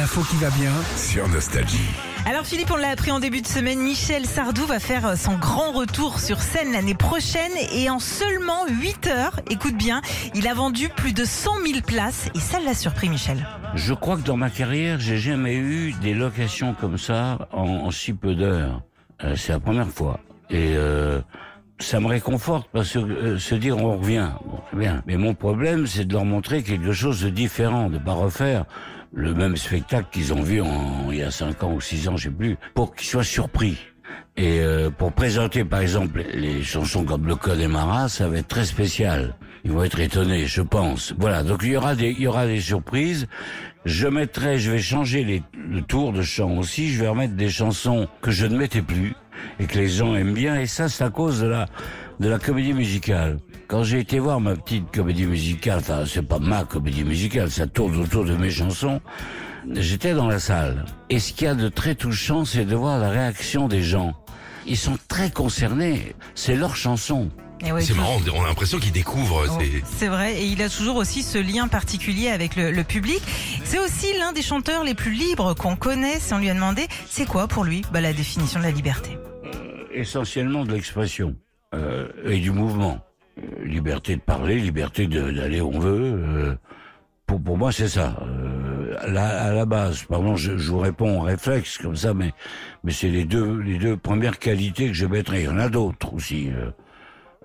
L'info 0.00 0.22
qui 0.22 0.36
va 0.36 0.48
bien 0.48 0.72
sur 0.96 1.28
Nostalgie. 1.28 1.90
Alors 2.24 2.46
Philippe, 2.46 2.70
on 2.70 2.76
l'a 2.76 2.88
appris 2.88 3.10
en 3.10 3.20
début 3.20 3.42
de 3.42 3.46
semaine, 3.46 3.80
Michel 3.80 4.24
Sardou 4.24 4.64
va 4.64 4.80
faire 4.80 5.14
son 5.18 5.36
grand 5.36 5.72
retour 5.72 6.20
sur 6.20 6.40
scène 6.40 6.72
l'année 6.72 6.94
prochaine 6.94 7.52
et 7.74 7.90
en 7.90 7.98
seulement 7.98 8.66
8 8.66 9.08
heures, 9.08 9.40
écoute 9.50 9.76
bien, 9.76 10.00
il 10.34 10.48
a 10.48 10.54
vendu 10.54 10.88
plus 10.88 11.12
de 11.12 11.26
100 11.26 11.50
000 11.66 11.80
places 11.86 12.30
et 12.34 12.38
ça 12.38 12.60
l'a 12.60 12.72
surpris 12.72 13.10
Michel. 13.10 13.46
Je 13.74 13.92
crois 13.92 14.16
que 14.16 14.22
dans 14.22 14.38
ma 14.38 14.48
carrière, 14.48 14.98
j'ai 14.98 15.18
jamais 15.18 15.56
eu 15.56 15.92
des 16.00 16.14
locations 16.14 16.72
comme 16.72 16.96
ça 16.96 17.50
en, 17.52 17.64
en 17.64 17.90
si 17.90 18.14
peu 18.14 18.34
d'heures. 18.34 18.80
Euh, 19.22 19.36
c'est 19.36 19.52
la 19.52 19.60
première 19.60 19.90
fois. 19.90 20.18
Et 20.48 20.76
euh, 20.76 21.20
ça 21.78 22.00
me 22.00 22.06
réconforte 22.06 22.70
parce 22.72 22.94
que 22.94 23.00
euh, 23.00 23.38
se 23.38 23.54
dire 23.54 23.76
on 23.76 23.98
revient, 23.98 24.30
bon, 24.46 24.60
c'est 24.70 24.78
bien. 24.78 25.02
Mais 25.06 25.18
mon 25.18 25.34
problème, 25.34 25.86
c'est 25.86 26.06
de 26.06 26.14
leur 26.14 26.24
montrer 26.24 26.62
quelque 26.62 26.92
chose 26.92 27.20
de 27.20 27.28
différent, 27.28 27.90
de 27.90 27.98
pas 27.98 28.14
refaire 28.14 28.64
le 29.12 29.34
même 29.34 29.56
spectacle 29.56 30.08
qu'ils 30.12 30.32
ont 30.32 30.42
vu 30.42 30.60
en, 30.60 31.10
il 31.10 31.18
y 31.18 31.22
a 31.22 31.30
5 31.30 31.62
ans 31.64 31.72
ou 31.72 31.80
6 31.80 32.08
ans, 32.08 32.16
je 32.16 32.24
sais 32.24 32.34
plus, 32.34 32.56
pour 32.74 32.94
qu'ils 32.94 33.08
soient 33.08 33.24
surpris. 33.24 33.78
Et 34.36 34.60
euh, 34.60 34.90
pour 34.90 35.12
présenter 35.12 35.64
par 35.64 35.80
exemple 35.80 36.24
les 36.34 36.62
chansons 36.62 37.04
comme 37.04 37.26
Le 37.26 37.36
Code 37.36 37.60
et 37.60 37.68
Marat, 37.68 38.08
ça 38.08 38.28
va 38.28 38.38
être 38.38 38.48
très 38.48 38.64
spécial. 38.64 39.34
Ils 39.64 39.72
vont 39.72 39.84
être 39.84 40.00
étonnés, 40.00 40.46
je 40.46 40.62
pense. 40.62 41.14
Voilà, 41.18 41.42
donc 41.42 41.60
il 41.62 41.72
y 41.72 41.76
aura 41.76 41.94
des, 41.94 42.10
il 42.10 42.20
y 42.20 42.26
aura 42.26 42.46
des 42.46 42.60
surprises. 42.60 43.26
Je 43.84 44.06
mettrai, 44.06 44.58
je 44.58 44.70
vais 44.70 44.78
changer 44.78 45.24
les, 45.24 45.42
le 45.54 45.82
tour 45.82 46.12
de 46.12 46.22
chant 46.22 46.56
aussi. 46.56 46.90
Je 46.90 47.00
vais 47.00 47.08
remettre 47.08 47.34
des 47.34 47.50
chansons 47.50 48.08
que 48.22 48.30
je 48.30 48.46
ne 48.46 48.56
mettais 48.56 48.82
plus 48.82 49.14
et 49.58 49.66
que 49.66 49.76
les 49.76 49.88
gens 49.88 50.14
aiment 50.14 50.34
bien. 50.34 50.58
Et 50.58 50.66
ça, 50.66 50.88
c'est 50.88 51.04
à 51.04 51.10
cause 51.10 51.40
de 51.40 51.46
la, 51.46 51.66
de 52.20 52.28
la 52.28 52.38
comédie 52.38 52.72
musicale. 52.72 53.38
Quand 53.70 53.84
j'ai 53.84 54.00
été 54.00 54.18
voir 54.18 54.40
ma 54.40 54.56
petite 54.56 54.90
comédie 54.90 55.26
musicale, 55.26 55.78
enfin, 55.78 56.02
c'est 56.04 56.26
pas 56.26 56.40
ma 56.40 56.64
comédie 56.64 57.04
musicale, 57.04 57.52
ça 57.52 57.68
tourne 57.68 57.94
autour 58.00 58.24
de 58.24 58.34
mes 58.34 58.50
chansons. 58.50 59.00
J'étais 59.74 60.12
dans 60.12 60.26
la 60.26 60.40
salle. 60.40 60.86
Et 61.08 61.20
ce 61.20 61.32
qu'il 61.32 61.44
y 61.44 61.46
a 61.48 61.54
de 61.54 61.68
très 61.68 61.94
touchant, 61.94 62.44
c'est 62.44 62.64
de 62.64 62.74
voir 62.74 62.98
la 62.98 63.10
réaction 63.10 63.68
des 63.68 63.80
gens. 63.80 64.14
Ils 64.66 64.76
sont 64.76 64.98
très 65.06 65.30
concernés. 65.30 66.16
C'est 66.34 66.56
leur 66.56 66.74
chanson. 66.74 67.30
Ouais, 67.62 67.80
C'est 67.80 67.94
marrant, 67.94 68.18
on 68.34 68.42
a 68.42 68.48
l'impression 68.48 68.80
qu'il 68.80 68.90
découvre. 68.90 69.46
Oh, 69.48 69.62
c'est- 69.84 70.08
vrai, 70.08 70.40
et 70.42 70.46
il 70.46 70.60
a 70.62 70.68
toujours 70.68 70.96
aussi 70.96 71.22
ce 71.22 71.38
lien 71.38 71.68
particulier 71.68 72.28
avec 72.28 72.56
le, 72.56 72.72
le 72.72 72.82
public. 72.82 73.20
C'est 73.62 73.78
aussi 73.78 74.06
l'un 74.18 74.32
des 74.32 74.42
chanteurs 74.42 74.82
les 74.82 74.94
plus 74.94 75.12
libres 75.12 75.54
qu'on 75.54 75.76
connaisse. 75.76 76.32
On 76.32 76.38
lui 76.38 76.50
a 76.50 76.54
demandé, 76.54 76.88
c'est 77.08 77.26
quoi 77.26 77.46
pour 77.46 77.62
lui 77.62 77.82
bah, 77.92 78.00
la 78.00 78.14
définition 78.14 78.58
de 78.58 78.64
la 78.64 78.72
liberté? 78.72 79.16
Essentiellement 79.94 80.64
de 80.64 80.72
l'expression 80.72 81.36
euh, 81.72 82.08
et 82.24 82.40
du 82.40 82.50
mouvement. 82.50 82.98
Euh, 83.38 83.64
liberté 83.64 84.16
de 84.16 84.20
parler, 84.20 84.56
liberté 84.58 85.06
d'aller 85.06 85.60
où 85.60 85.70
on 85.72 85.78
veut. 85.78 86.00
euh, 86.02 86.54
pour, 87.26 87.40
pour 87.40 87.56
moi, 87.56 87.70
c'est 87.70 87.88
ça. 87.88 88.16
Euh, 88.22 88.96
à, 88.98 89.52
la, 89.52 89.64
base, 89.66 90.02
pardon, 90.02 90.34
je, 90.36 90.58
je 90.58 90.70
vous 90.70 90.80
réponds 90.80 91.20
en 91.20 91.22
réflexe 91.22 91.78
comme 91.78 91.94
ça, 91.96 92.12
mais, 92.12 92.32
mais 92.82 92.92
c'est 92.92 93.08
les 93.08 93.24
deux, 93.24 93.60
les 93.60 93.78
deux 93.78 93.96
premières 93.96 94.38
qualités 94.38 94.88
que 94.88 94.94
je 94.94 95.06
mettrais. 95.06 95.42
Il 95.42 95.44
y 95.44 95.48
en 95.48 95.58
a 95.58 95.68
d'autres 95.68 96.12
aussi. 96.12 96.50
Euh, 96.50 96.70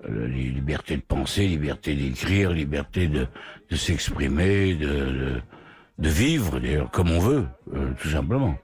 les 0.08 0.50
libertés 0.50 0.96
de 0.96 1.02
penser, 1.02 1.46
liberté 1.46 1.94
d'écrire, 1.94 2.50
liberté 2.52 3.08
de, 3.08 3.26
de 3.70 3.76
s'exprimer, 3.76 4.74
de, 4.74 4.86
de, 4.86 5.42
de 5.98 6.08
vivre, 6.08 6.60
d'ailleurs, 6.60 6.90
comme 6.90 7.10
on 7.10 7.18
veut, 7.18 7.46
euh, 7.74 7.92
tout 8.00 8.08
simplement. 8.08 8.56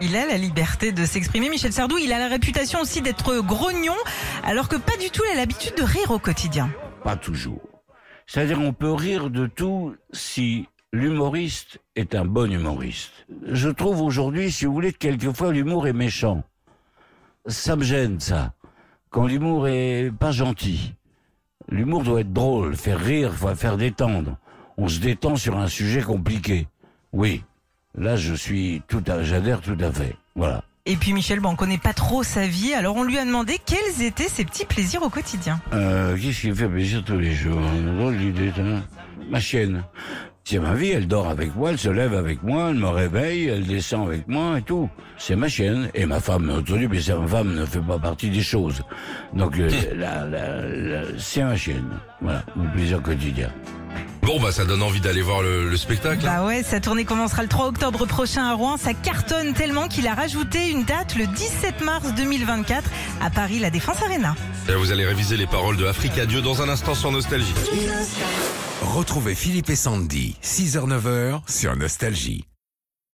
Il 0.00 0.16
a 0.16 0.26
la 0.26 0.36
liberté 0.36 0.92
de 0.92 1.04
s'exprimer. 1.04 1.48
Michel 1.48 1.72
Sardou, 1.72 1.98
il 1.98 2.12
a 2.12 2.18
la 2.18 2.28
réputation 2.28 2.80
aussi 2.80 3.02
d'être 3.02 3.40
grognon, 3.40 3.94
alors 4.42 4.68
que 4.68 4.76
pas 4.76 4.96
du 4.96 5.10
tout, 5.10 5.22
il 5.28 5.32
a 5.32 5.36
l'habitude 5.36 5.74
de 5.76 5.82
rire 5.82 6.10
au 6.10 6.18
quotidien. 6.18 6.70
Pas 7.04 7.16
toujours. 7.16 7.60
C'est-à-dire 8.26 8.60
on 8.60 8.72
peut 8.72 8.92
rire 8.92 9.30
de 9.30 9.46
tout 9.46 9.94
si 10.12 10.66
l'humoriste 10.92 11.80
est 11.96 12.14
un 12.14 12.24
bon 12.24 12.50
humoriste. 12.50 13.26
Je 13.46 13.68
trouve 13.68 14.00
aujourd'hui, 14.00 14.50
si 14.50 14.64
vous 14.64 14.72
voulez, 14.72 14.92
que 14.92 14.98
quelquefois 14.98 15.52
l'humour 15.52 15.86
est 15.86 15.92
méchant. 15.92 16.42
Ça 17.46 17.76
me 17.76 17.82
gêne, 17.82 18.20
ça. 18.20 18.54
Quand 19.10 19.26
l'humour 19.26 19.68
est 19.68 20.10
pas 20.18 20.32
gentil. 20.32 20.94
L'humour 21.68 22.02
doit 22.02 22.20
être 22.20 22.32
drôle, 22.32 22.76
faire 22.76 22.98
rire, 22.98 23.32
faire 23.56 23.76
détendre. 23.76 24.36
On 24.76 24.88
se 24.88 25.00
détend 25.00 25.36
sur 25.36 25.58
un 25.58 25.68
sujet 25.68 26.02
compliqué. 26.02 26.66
Oui. 27.12 27.44
Là, 27.96 28.16
je 28.16 28.34
suis 28.34 28.82
tout 28.88 29.02
à, 29.06 29.22
j'adhère 29.22 29.60
tout 29.60 29.76
à 29.80 29.92
fait. 29.92 30.16
Voilà. 30.34 30.62
Et 30.86 30.96
puis 30.96 31.12
Michel, 31.12 31.38
bon, 31.40 31.50
on 31.50 31.56
connaît 31.56 31.78
pas 31.78 31.92
trop 31.92 32.22
sa 32.24 32.46
vie, 32.46 32.74
alors 32.74 32.96
on 32.96 33.04
lui 33.04 33.16
a 33.18 33.24
demandé 33.24 33.58
quels 33.64 34.02
étaient 34.04 34.28
ses 34.28 34.44
petits 34.44 34.64
plaisirs 34.64 35.02
au 35.02 35.10
quotidien. 35.10 35.60
Euh, 35.72 36.16
qu'est-ce 36.20 36.40
qui 36.40 36.48
me 36.50 36.54
fait 36.54 36.68
plaisir 36.68 37.04
tous 37.04 37.18
les 37.18 37.32
jours? 37.32 37.60
Une 37.76 37.96
drôle 37.98 38.16
d'idée, 38.16 38.50
ça. 38.56 38.62
Ma 39.30 39.38
chienne. 39.38 39.84
C'est 40.44 40.58
ma 40.58 40.74
vie, 40.74 40.88
elle 40.90 41.06
dort 41.06 41.28
avec 41.28 41.54
moi, 41.54 41.70
elle 41.70 41.78
se 41.78 41.88
lève 41.88 42.14
avec 42.14 42.42
moi, 42.42 42.70
elle 42.70 42.76
me 42.78 42.88
réveille, 42.88 43.46
elle 43.46 43.64
descend 43.64 44.08
avec 44.08 44.26
moi 44.26 44.58
et 44.58 44.62
tout. 44.62 44.90
C'est 45.16 45.36
ma 45.36 45.46
chienne. 45.48 45.88
Et 45.94 46.04
ma 46.04 46.18
femme, 46.18 46.46
bien 46.48 46.58
entendu, 46.58 46.88
mais 46.88 47.00
sa 47.00 47.24
femme 47.28 47.54
ne 47.54 47.64
fait 47.64 47.78
pas 47.80 48.00
partie 48.00 48.28
des 48.28 48.42
choses. 48.42 48.82
Donc, 49.34 49.56
euh, 49.60 49.70
la- 49.94 50.24
la- 50.26 50.66
la- 50.68 51.04
c'est 51.16 51.44
ma 51.44 51.54
chienne. 51.54 51.86
Voilà, 52.20 52.42
mon 52.56 52.68
plaisir 52.72 53.00
quotidien. 53.00 53.50
Bon, 54.22 54.40
bah 54.40 54.52
ça 54.52 54.64
donne 54.64 54.82
envie 54.84 55.00
d'aller 55.00 55.20
voir 55.20 55.42
le, 55.42 55.68
le 55.68 55.76
spectacle. 55.76 56.24
hein. 56.26 56.36
Bah 56.38 56.44
ouais, 56.46 56.62
sa 56.62 56.78
tournée 56.78 57.04
commencera 57.04 57.42
le 57.42 57.48
3 57.48 57.66
octobre 57.66 58.06
prochain 58.06 58.44
à 58.44 58.54
Rouen. 58.54 58.76
Ça 58.76 58.94
cartonne 58.94 59.52
tellement 59.52 59.88
qu'il 59.88 60.06
a 60.06 60.14
rajouté 60.14 60.70
une 60.70 60.84
date 60.84 61.16
le 61.16 61.26
17 61.26 61.80
mars 61.80 62.14
2024 62.14 62.88
à 63.20 63.30
Paris, 63.30 63.58
la 63.58 63.70
Défense 63.70 64.00
Arena. 64.02 64.36
Et 64.68 64.74
Vous 64.74 64.92
allez 64.92 65.04
réviser 65.04 65.36
les 65.36 65.48
paroles 65.48 65.76
de 65.76 65.86
Africa 65.86 66.24
Dieu 66.24 66.40
dans 66.40 66.62
un 66.62 66.68
instant 66.68 66.94
sur 66.94 67.10
Nostalgie. 67.10 67.52
Retrouvez 68.82 69.34
Philippe 69.34 69.70
et 69.70 69.76
Sandy, 69.76 70.36
6h-9h 70.42 71.40
sur 71.48 71.74
Nostalgie. 71.76 72.44